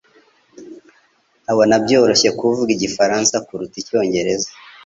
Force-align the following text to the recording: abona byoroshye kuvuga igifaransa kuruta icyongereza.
abona 1.51 1.75
byoroshye 1.83 2.29
kuvuga 2.39 2.69
igifaransa 2.73 3.35
kuruta 3.45 3.75
icyongereza. 3.81 4.49